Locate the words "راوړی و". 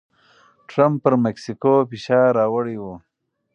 2.39-2.85